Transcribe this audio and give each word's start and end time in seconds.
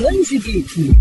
Titãs 0.00 0.28
de 0.28 0.38
Geek, 0.38 0.92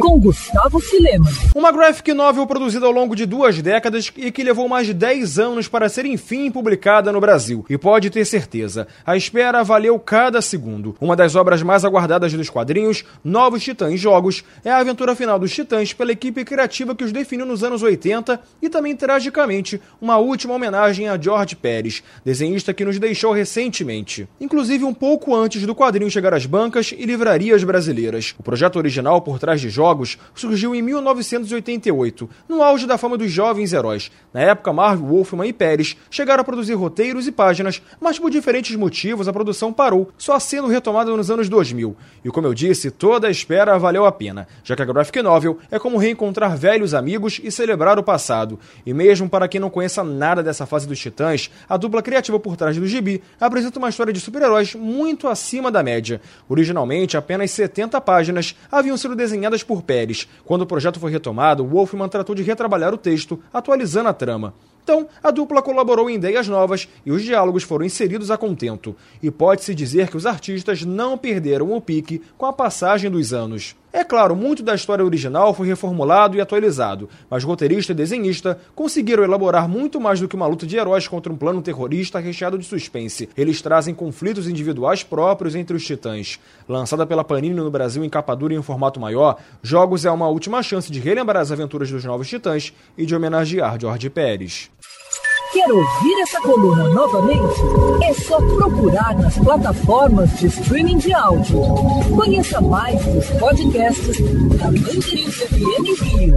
com 0.00 0.18
Gustavo 0.18 0.80
Filema. 0.80 1.30
Uma 1.54 1.70
graphic 1.70 2.10
novel 2.14 2.46
produzida 2.46 2.86
ao 2.86 2.90
longo 2.90 3.14
de 3.14 3.26
duas 3.26 3.60
décadas 3.60 4.10
e 4.16 4.32
que 4.32 4.42
levou 4.42 4.66
mais 4.66 4.86
de 4.86 4.94
10 4.94 5.38
anos 5.38 5.68
para 5.68 5.90
ser 5.90 6.06
enfim 6.06 6.50
publicada 6.50 7.12
no 7.12 7.20
Brasil. 7.20 7.66
E 7.68 7.76
pode 7.76 8.08
ter 8.08 8.24
certeza, 8.24 8.88
a 9.04 9.14
espera 9.14 9.62
valeu 9.62 9.98
cada 9.98 10.40
segundo. 10.40 10.96
Uma 10.98 11.14
das 11.14 11.36
obras 11.36 11.62
mais 11.62 11.84
aguardadas 11.84 12.32
dos 12.32 12.48
quadrinhos, 12.48 13.04
Novos 13.22 13.62
Titãs 13.62 14.00
Jogos, 14.00 14.42
é 14.64 14.70
a 14.70 14.78
aventura 14.78 15.14
final 15.14 15.38
dos 15.38 15.52
Titãs 15.52 15.92
pela 15.92 16.12
equipe 16.12 16.46
criativa 16.46 16.94
que 16.94 17.04
os 17.04 17.12
definiu 17.12 17.44
nos 17.44 17.62
anos 17.62 17.82
80 17.82 18.40
e 18.62 18.70
também, 18.70 18.96
tragicamente, 18.96 19.78
uma 20.00 20.16
última 20.16 20.54
homenagem 20.54 21.10
a 21.10 21.20
George 21.20 21.56
Pérez, 21.56 22.02
desenhista 22.24 22.72
que 22.72 22.86
nos 22.86 22.98
deixou 22.98 23.34
recentemente. 23.34 24.26
Inclusive 24.40 24.82
um 24.82 24.94
pouco 24.94 25.36
antes 25.36 25.66
do 25.66 25.74
quadrinho 25.74 26.10
chegar 26.10 26.32
às 26.32 26.46
bancas 26.46 26.94
e 26.96 27.04
livrarias 27.04 27.62
brasileiras. 27.62 28.13
O 28.38 28.42
projeto 28.42 28.76
original 28.76 29.20
por 29.20 29.38
trás 29.38 29.60
de 29.60 29.68
jogos 29.68 30.18
surgiu 30.34 30.74
em 30.74 30.82
1988, 30.82 32.28
no 32.48 32.62
auge 32.62 32.86
da 32.86 32.96
fama 32.96 33.18
dos 33.18 33.30
jovens 33.30 33.72
heróis. 33.72 34.10
Na 34.32 34.40
época, 34.40 34.72
Marv 34.72 35.00
Wolfman 35.00 35.46
e 35.46 35.52
Pérez 35.52 35.96
chegaram 36.10 36.42
a 36.42 36.44
produzir 36.44 36.74
roteiros 36.74 37.26
e 37.26 37.32
páginas, 37.32 37.82
mas 38.00 38.18
por 38.18 38.30
diferentes 38.30 38.76
motivos 38.76 39.26
a 39.26 39.32
produção 39.32 39.72
parou, 39.72 40.10
só 40.16 40.38
sendo 40.38 40.68
retomada 40.68 41.10
nos 41.10 41.30
anos 41.30 41.48
2000. 41.48 41.96
E 42.24 42.30
como 42.30 42.46
eu 42.46 42.54
disse, 42.54 42.90
toda 42.90 43.28
a 43.28 43.30
espera 43.30 43.78
valeu 43.78 44.06
a 44.06 44.12
pena, 44.12 44.46
já 44.62 44.76
que 44.76 44.82
a 44.82 44.84
graphic 44.84 45.20
novel 45.22 45.58
é 45.70 45.78
como 45.78 45.98
reencontrar 45.98 46.56
velhos 46.56 46.94
amigos 46.94 47.40
e 47.42 47.50
celebrar 47.50 47.98
o 47.98 48.02
passado. 48.02 48.58
E 48.86 48.94
mesmo 48.94 49.28
para 49.28 49.48
quem 49.48 49.60
não 49.60 49.70
conheça 49.70 50.04
nada 50.04 50.42
dessa 50.42 50.66
fase 50.66 50.86
dos 50.86 50.98
Titãs, 50.98 51.50
a 51.68 51.76
dupla 51.76 52.02
criativa 52.02 52.38
por 52.38 52.56
trás 52.56 52.76
do 52.76 52.86
gibi 52.86 53.22
apresenta 53.40 53.78
uma 53.78 53.88
história 53.88 54.12
de 54.12 54.20
super-heróis 54.20 54.74
muito 54.74 55.28
acima 55.28 55.70
da 55.70 55.82
média. 55.82 56.20
Originalmente, 56.48 57.16
apenas 57.16 57.50
70 57.50 58.00
páginas 58.04 58.54
haviam 58.70 58.96
sido 58.96 59.16
desenhadas 59.16 59.62
por 59.62 59.82
Pérez. 59.82 60.28
Quando 60.44 60.62
o 60.62 60.66
projeto 60.66 61.00
foi 61.00 61.10
retomado, 61.10 61.66
Wolfman 61.66 62.08
tratou 62.08 62.34
de 62.34 62.42
retrabalhar 62.42 62.94
o 62.94 62.98
texto, 62.98 63.42
atualizando 63.52 64.08
a 64.08 64.12
trama. 64.12 64.54
Então, 64.84 65.08
a 65.22 65.30
dupla 65.30 65.62
colaborou 65.62 66.10
em 66.10 66.16
ideias 66.16 66.46
novas 66.46 66.86
e 67.06 67.10
os 67.10 67.22
diálogos 67.22 67.62
foram 67.62 67.86
inseridos 67.86 68.30
a 68.30 68.36
contento. 68.36 68.94
E 69.22 69.30
pode-se 69.30 69.74
dizer 69.74 70.10
que 70.10 70.16
os 70.16 70.26
artistas 70.26 70.82
não 70.84 71.16
perderam 71.16 71.72
o 71.72 71.80
pique 71.80 72.20
com 72.36 72.44
a 72.44 72.52
passagem 72.52 73.10
dos 73.10 73.32
anos. 73.32 73.74
É 73.96 74.02
claro, 74.02 74.34
muito 74.34 74.60
da 74.60 74.74
história 74.74 75.04
original 75.04 75.54
foi 75.54 75.68
reformulado 75.68 76.36
e 76.36 76.40
atualizado, 76.40 77.08
mas 77.30 77.44
roteirista 77.44 77.92
e 77.92 77.94
desenhista 77.94 78.58
conseguiram 78.74 79.22
elaborar 79.22 79.68
muito 79.68 80.00
mais 80.00 80.18
do 80.18 80.26
que 80.26 80.34
uma 80.34 80.48
luta 80.48 80.66
de 80.66 80.76
heróis 80.76 81.06
contra 81.06 81.32
um 81.32 81.36
plano 81.36 81.62
terrorista 81.62 82.18
recheado 82.18 82.58
de 82.58 82.64
suspense. 82.64 83.28
Eles 83.36 83.62
trazem 83.62 83.94
conflitos 83.94 84.48
individuais 84.48 85.04
próprios 85.04 85.54
entre 85.54 85.76
os 85.76 85.86
titãs. 85.86 86.40
Lançada 86.68 87.06
pela 87.06 87.22
Panini 87.22 87.54
no 87.54 87.70
Brasil 87.70 88.04
em 88.04 88.10
capa 88.10 88.34
dura 88.34 88.52
e 88.52 88.56
em 88.56 88.62
formato 88.62 88.98
maior, 88.98 89.38
Jogos 89.62 90.04
é 90.04 90.10
uma 90.10 90.26
última 90.26 90.60
chance 90.60 90.90
de 90.90 90.98
relembrar 90.98 91.40
as 91.40 91.52
aventuras 91.52 91.88
dos 91.88 92.04
novos 92.04 92.28
titãs 92.28 92.74
e 92.98 93.06
de 93.06 93.14
homenagear 93.14 93.78
George 93.80 94.10
Pérez. 94.10 94.72
Quer 95.54 95.70
ouvir 95.70 96.20
essa 96.20 96.40
coluna 96.40 96.88
novamente? 96.88 97.60
É 98.02 98.12
só 98.12 98.38
procurar 98.56 99.14
nas 99.14 99.38
plataformas 99.38 100.36
de 100.36 100.48
streaming 100.48 100.98
de 100.98 101.14
áudio. 101.14 101.60
Conheça 102.12 102.60
mais 102.60 103.00
dos 103.06 103.30
podcasts 103.38 104.18
da 104.58 104.64
Mandirinhos 104.64 105.36
FM 105.36 106.02
Rio. 106.02 106.36